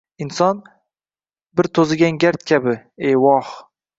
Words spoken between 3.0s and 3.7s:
evoh.